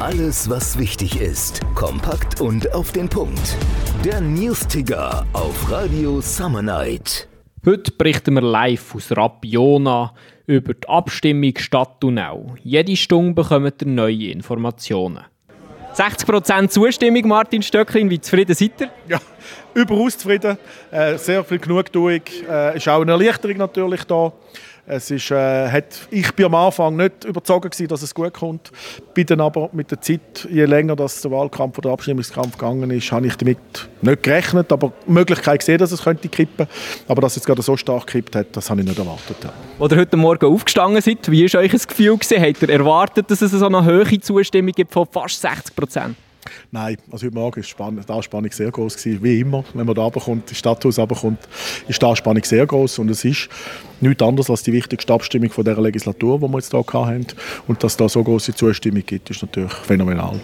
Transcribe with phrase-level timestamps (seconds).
[0.00, 1.60] Alles, was wichtig ist.
[1.74, 3.56] Kompakt und auf den Punkt.
[4.04, 7.26] Der News-Ticker auf Radio Summer Night.
[7.66, 10.14] Heute berichten wir live aus Rapiona
[10.46, 12.54] über die Abstimmung Stadt Thunau.
[12.62, 15.24] Jede Stunde bekommt ihr neue Informationen.
[15.96, 18.08] 60% Zustimmung, Martin Stöcklin.
[18.08, 18.90] Wie zufrieden seid ihr?
[19.08, 19.20] Ja,
[19.74, 20.58] überaus zufrieden.
[20.92, 22.20] Äh, sehr viel Genugtuung.
[22.48, 24.32] Äh, ist auch eine Erleichterung natürlich da.
[24.90, 28.72] Es ist, äh, hat, ich bin am Anfang nicht überzeugt gewesen, dass es gut kommt.
[29.12, 32.90] Bin dann aber mit der Zeit, je länger das der Wahlkampf oder der Abstimmungskampf gegangen
[32.90, 33.58] ist, habe ich damit
[34.00, 36.66] nicht gerechnet, aber die Möglichkeit gesehen, dass es könnte kippen.
[37.06, 39.36] Aber dass es gerade so stark gekippt hat, das habe ich nicht erwartet.
[39.44, 39.52] Ja.
[39.78, 42.16] Oder heute Morgen aufgestanden seid, wie war euch das Gefühl?
[42.16, 42.42] Gewesen?
[42.42, 46.16] Habt ihr erwartet, dass es so eine hohe Zustimmung gibt von fast 60 Prozent?
[46.70, 49.64] Nein, also heute Morgen war die Spannung sehr groß gewesen, wie immer.
[49.74, 51.38] Wenn man da runterkommt, das Stadthaus runterkommt,
[51.88, 53.48] ist die Spannung sehr groß und es ist
[54.00, 57.26] nichts anderes als die wichtigste Abstimmung von dieser Legislatur, die wir jetzt hier hatten.
[57.66, 60.40] Und dass da so große Zustimmung gibt, ist natürlich phänomenal.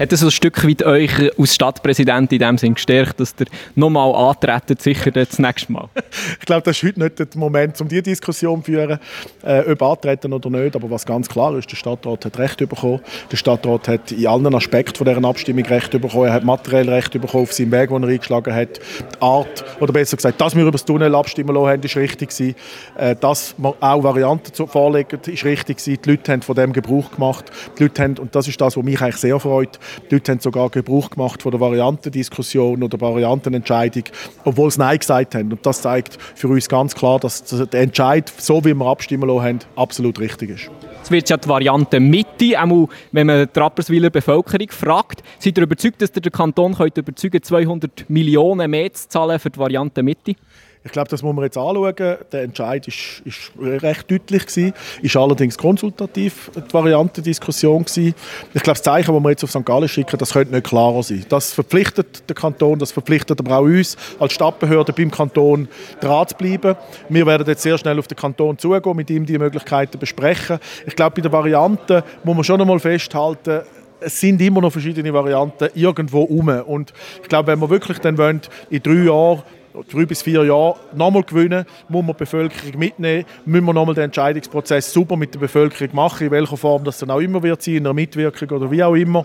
[0.00, 4.14] Hat das ein Stück weit euch als Stadtpräsident in dem Sinn gestärkt, dass ihr nochmal
[4.14, 5.90] antretet, sicher das nächste Mal?
[6.40, 8.98] ich glaube, das ist heute nicht der Moment, um diese Diskussion zu führen,
[9.42, 10.74] äh, ob antreten oder nicht.
[10.74, 13.00] Aber was ganz klar ist, der Stadtrat hat Recht bekommen.
[13.30, 16.28] Der Stadtrat hat in allen Aspekten von dieser Abstimmung Recht bekommen.
[16.28, 18.78] Er hat materiell Recht bekommen auf seinen Weg, den er eingeschlagen hat.
[18.78, 22.30] Die Art, oder besser gesagt, dass wir über das Tunnel abstimmen lassen haben, ist richtig
[22.30, 22.54] gewesen.
[22.96, 26.00] Äh, dass wir auch Varianten vorlegen, ist richtig gewesen.
[26.02, 27.52] Die Leute haben von dem Gebrauch gemacht.
[27.78, 29.78] Die Leute haben, und das ist das, was mich eigentlich sehr freut,
[30.10, 34.04] die Leute haben sogar Gebrauch gemacht von der Variantendiskussion oder Variantenentscheidung,
[34.44, 35.52] obwohl sie Nein gesagt haben.
[35.52, 39.60] Und das zeigt für uns ganz klar, dass der Entscheid, so wie wir abstimmen lassen
[39.76, 40.70] absolut richtig ist.
[40.98, 45.22] Jetzt wird ja die Variante Mitte, auch wenn man die Rapperswiler Bevölkerung fragt.
[45.38, 49.58] Seid ihr überzeugt, dass den Kanton könnt überzeugen 200 Millionen mehr zu zahlen für die
[49.58, 50.34] Variante Mitte?
[50.82, 51.94] Ich glaube, das muss man jetzt anschauen.
[52.32, 57.84] Der Entscheid ist, ist recht deutlich gewesen, ist allerdings konsultativ die Variantendiskussion.
[57.86, 58.14] Ich
[58.54, 59.66] glaube, das Zeichen, das wir jetzt auf St.
[59.66, 61.26] Gallen schicken, das könnte nicht klarer sein.
[61.28, 65.68] Das verpflichtet den Kanton, das verpflichtet aber auch uns als Stadtbehörde beim Kanton
[66.00, 66.74] dran zu bleiben.
[67.10, 70.60] Wir werden jetzt sehr schnell auf den Kanton zugehen, mit ihm die Möglichkeiten besprechen.
[70.86, 73.60] Ich glaube, bei der Variante muss man schon einmal festhalten,
[74.00, 76.48] es sind immer noch verschiedene Varianten irgendwo rum.
[76.48, 78.40] Und ich glaube, wenn wir wirklich dann wollen,
[78.70, 79.42] in drei Jahren
[79.90, 84.04] drei bis vier Jahre nochmal gewinnen, muss man die Bevölkerung mitnehmen, müssen wir nochmal den
[84.04, 87.74] Entscheidungsprozess super mit der Bevölkerung machen, in welcher Form das dann auch immer wird sein,
[87.76, 89.24] in einer Mitwirkung oder wie auch immer.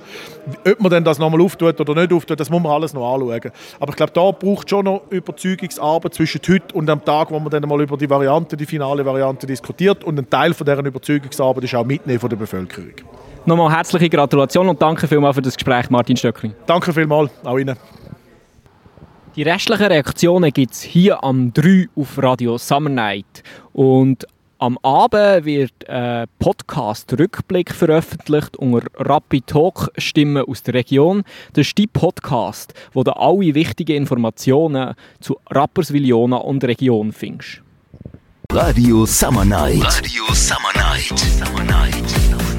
[0.68, 3.52] Ob man dann das nochmal auftut oder nicht auftut, das muss man alles noch anschauen.
[3.80, 7.50] Aber ich glaube, da braucht schon noch Überzeugungsarbeit zwischen heute und dem Tag, wo man
[7.50, 11.64] dann mal über die Variante, die finale Variante diskutiert und ein Teil von deren Überzeugungsarbeit
[11.64, 12.94] ist auch mitnehmen von der Bevölkerung.
[13.48, 16.54] Nochmal herzliche Gratulation und danke vielmals für das Gespräch, Martin Stöckling.
[16.66, 17.76] Danke vielmals, auch Ihnen.
[19.36, 23.44] Die restlichen Reaktionen gibt es hier am 3 auf Radio Summer Night.
[23.74, 24.26] Und
[24.60, 31.24] am Abend wird ein Podcast-Rückblick veröffentlicht unter Rapid Talk Stimmen aus der Region.
[31.52, 37.62] Das ist die Podcast, wo du alle wichtigen Informationen zu Rapperswil Jona und Region findest.
[38.54, 39.84] Radio Summer Night.
[39.84, 41.20] Radio Summer Night.
[41.20, 42.55] Summer Night.